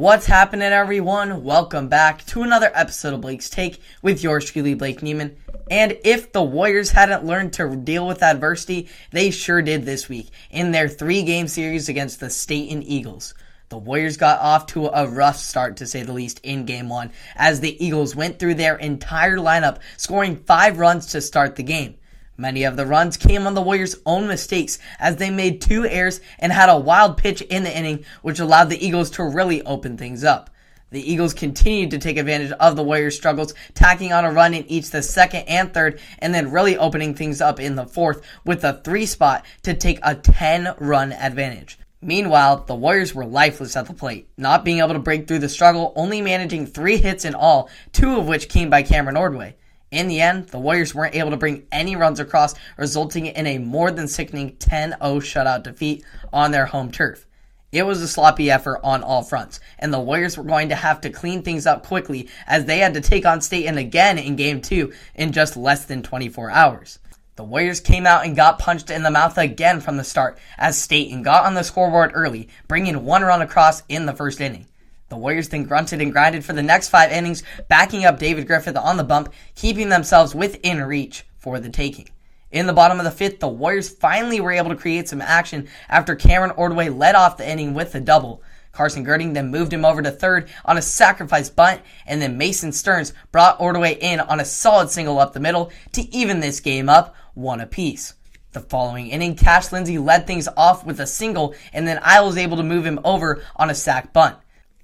[0.00, 1.44] What's happening, everyone?
[1.44, 5.34] Welcome back to another episode of Blake's Take with yours truly, Blake Neiman.
[5.70, 10.30] And if the Warriors hadn't learned to deal with adversity, they sure did this week
[10.50, 13.34] in their three game series against the Stayton Eagles.
[13.68, 17.12] The Warriors got off to a rough start, to say the least, in game one,
[17.36, 21.96] as the Eagles went through their entire lineup, scoring five runs to start the game.
[22.40, 26.22] Many of the runs came on the Warriors' own mistakes as they made two errors
[26.38, 29.98] and had a wild pitch in the inning, which allowed the Eagles to really open
[29.98, 30.48] things up.
[30.88, 34.64] The Eagles continued to take advantage of the Warriors' struggles, tacking on a run in
[34.70, 38.64] each the second and third, and then really opening things up in the fourth with
[38.64, 41.78] a three spot to take a 10 run advantage.
[42.00, 45.48] Meanwhile, the Warriors were lifeless at the plate, not being able to break through the
[45.50, 49.56] struggle, only managing three hits in all, two of which came by Cameron Ordway.
[49.90, 53.58] In the end, the Warriors weren't able to bring any runs across, resulting in a
[53.58, 57.26] more than sickening 10 0 shutout defeat on their home turf.
[57.72, 61.00] It was a sloppy effort on all fronts, and the Warriors were going to have
[61.02, 64.60] to clean things up quickly as they had to take on Stayton again in Game
[64.60, 66.98] 2 in just less than 24 hours.
[67.34, 70.78] The Warriors came out and got punched in the mouth again from the start as
[70.78, 74.66] Stayton got on the scoreboard early, bringing one run across in the first inning.
[75.10, 78.76] The Warriors then grunted and grinded for the next five innings, backing up David Griffith
[78.76, 82.08] on the bump, keeping themselves within reach for the taking.
[82.52, 85.68] In the bottom of the fifth, the Warriors finally were able to create some action
[85.88, 88.40] after Cameron Ordway led off the inning with a double.
[88.70, 92.70] Carson Girding then moved him over to third on a sacrifice bunt, and then Mason
[92.70, 96.88] Stearns brought Ordway in on a solid single up the middle to even this game
[96.88, 98.14] up one apiece.
[98.52, 102.36] The following inning, Cash Lindsay led things off with a single, and then I was
[102.36, 104.36] able to move him over on a sac bunt.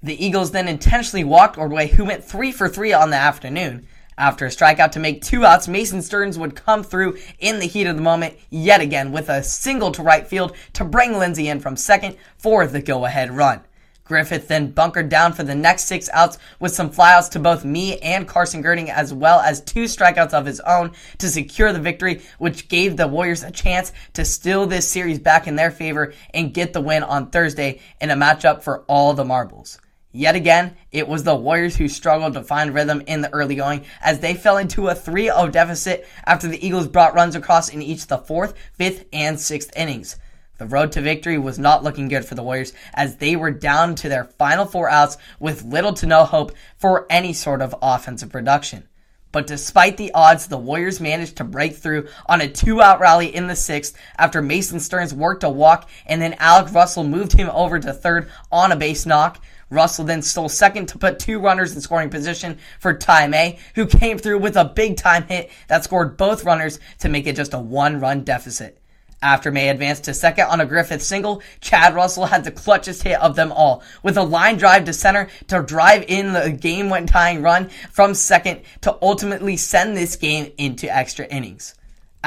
[0.07, 3.85] The Eagles then intentionally walked Ordway, who went three for three on the afternoon.
[4.17, 7.87] After a strikeout to make two outs, Mason Stearns would come through in the heat
[7.87, 11.59] of the moment yet again with a single to right field to bring Lindsay in
[11.59, 13.59] from second for the go ahead run.
[14.05, 17.97] Griffith then bunkered down for the next six outs with some flyouts to both me
[17.97, 22.21] and Carson Girding, as well as two strikeouts of his own to secure the victory,
[22.37, 26.53] which gave the Warriors a chance to steal this series back in their favor and
[26.53, 29.77] get the win on Thursday in a matchup for all the marbles.
[30.17, 33.85] Yet again, it was the Warriors who struggled to find rhythm in the early going
[34.01, 37.83] as they fell into a 3 0 deficit after the Eagles brought runs across in
[37.83, 40.15] each the fourth, fifth, and sixth innings.
[40.57, 43.93] The road to victory was not looking good for the Warriors as they were down
[43.93, 48.31] to their final four outs with little to no hope for any sort of offensive
[48.31, 48.87] production.
[49.31, 53.35] But despite the odds, the Warriors managed to break through on a two out rally
[53.35, 57.51] in the sixth after Mason Stearns worked a walk and then Alec Russell moved him
[57.51, 59.39] over to third on a base knock.
[59.69, 63.85] Russell then stole second to put two runners in scoring position for Ty May, who
[63.85, 67.53] came through with a big time hit that scored both runners to make it just
[67.53, 68.79] a one run deficit.
[69.21, 73.19] After May advanced to second on a Griffith single, Chad Russell had the clutchest hit
[73.19, 77.09] of them all, with a line drive to center to drive in the game went
[77.09, 81.73] tying run from second to ultimately send this game into extra innings.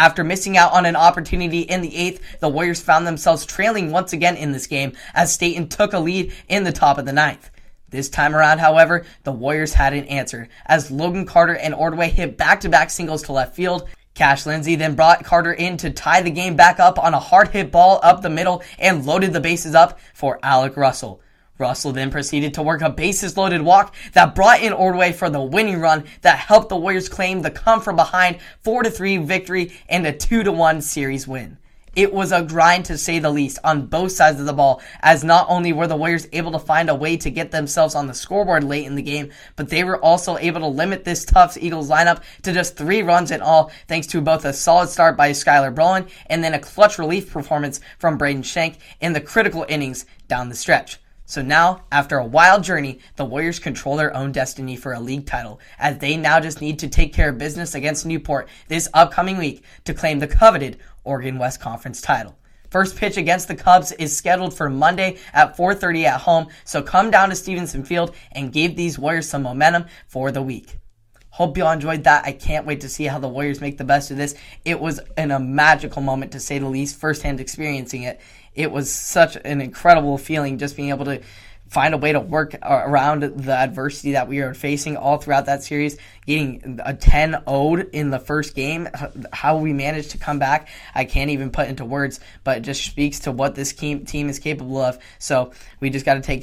[0.00, 4.14] After missing out on an opportunity in the eighth, the Warriors found themselves trailing once
[4.14, 7.50] again in this game as Stayton took a lead in the top of the ninth.
[7.90, 12.38] This time around, however, the Warriors had an answer as Logan Carter and Ordway hit
[12.38, 16.22] back to back singles to left field, Cash Lindsay then brought Carter in to tie
[16.22, 19.40] the game back up on a hard hit ball up the middle and loaded the
[19.40, 21.20] bases up for Alec Russell.
[21.60, 25.40] Russell then proceeded to work a bases loaded walk that brought in Ordway for the
[25.40, 30.06] winning run that helped the Warriors claim the come from behind 4 3 victory and
[30.06, 31.58] a 2 1 series win.
[31.96, 35.24] It was a grind to say the least on both sides of the ball, as
[35.24, 38.14] not only were the Warriors able to find a way to get themselves on the
[38.14, 41.90] scoreboard late in the game, but they were also able to limit this tough Eagles
[41.90, 45.74] lineup to just three runs in all, thanks to both a solid start by Skylar
[45.74, 50.48] Brolin and then a clutch relief performance from Braden Shank in the critical innings down
[50.48, 51.00] the stretch.
[51.30, 55.26] So now, after a wild journey, the Warriors control their own destiny for a league
[55.26, 59.38] title, as they now just need to take care of business against Newport this upcoming
[59.38, 62.36] week to claim the coveted Oregon West Conference title.
[62.68, 67.12] First pitch against the Cubs is scheduled for Monday at 4:30 at home, so come
[67.12, 70.78] down to Stevenson Field and give these Warriors some momentum for the week.
[71.30, 72.24] Hope y'all enjoyed that.
[72.24, 74.34] I can't wait to see how the Warriors make the best of this.
[74.64, 78.20] It was in a magical moment to say the least, firsthand experiencing it
[78.54, 81.22] it was such an incredible feeling just being able to
[81.68, 85.62] find a way to work around the adversity that we are facing all throughout that
[85.62, 85.96] series.
[86.26, 88.88] Getting a 10 owed in the first game,
[89.32, 92.84] how we managed to come back, I can't even put into words, but it just
[92.84, 94.98] speaks to what this team is capable of.
[95.20, 96.42] So we just got to take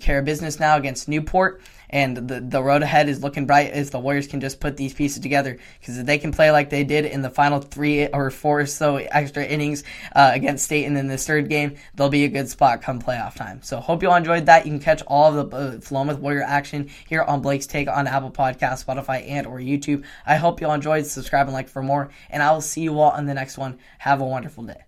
[0.00, 3.90] care of business now against Newport and the the road ahead is looking bright if
[3.90, 5.58] the Warriors can just put these pieces together.
[5.80, 8.66] Because if they can play like they did in the final three or four or
[8.66, 9.84] so extra innings
[10.14, 13.62] uh, against Stayton in this third game, they'll be a good spot come playoff time.
[13.62, 14.66] So hope you all enjoyed that.
[14.66, 18.06] You can catch all of the uh, Philomath Warrior action here on Blake's Take on
[18.06, 20.04] Apple Podcast, Spotify, and or YouTube.
[20.24, 21.06] I hope you all enjoyed.
[21.06, 23.78] Subscribe and like for more, and I will see you all on the next one.
[23.98, 24.85] Have a wonderful day.